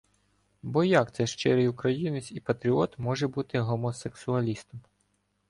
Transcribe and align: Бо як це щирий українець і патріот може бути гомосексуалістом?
Бо 0.63 0.83
як 0.83 1.11
це 1.15 1.27
щирий 1.27 1.67
українець 1.67 2.31
і 2.31 2.39
патріот 2.39 2.99
може 2.99 3.27
бути 3.27 3.59
гомосексуалістом? 3.59 4.79